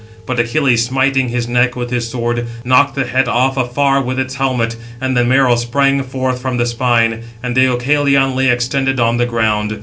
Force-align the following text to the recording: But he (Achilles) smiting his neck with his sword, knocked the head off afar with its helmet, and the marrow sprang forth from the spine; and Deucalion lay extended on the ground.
But 0.25 0.39
he 0.39 0.43
(Achilles) 0.45 0.83
smiting 0.83 1.29
his 1.29 1.47
neck 1.47 1.75
with 1.75 1.91
his 1.91 2.09
sword, 2.09 2.47
knocked 2.65 2.95
the 2.95 3.05
head 3.05 3.27
off 3.27 3.55
afar 3.55 4.01
with 4.01 4.17
its 4.17 4.33
helmet, 4.33 4.75
and 4.99 5.15
the 5.15 5.23
marrow 5.23 5.55
sprang 5.55 6.01
forth 6.01 6.41
from 6.41 6.57
the 6.57 6.65
spine; 6.65 7.19
and 7.43 7.53
Deucalion 7.53 8.33
lay 8.35 8.47
extended 8.49 8.99
on 8.99 9.17
the 9.17 9.27
ground. 9.27 9.79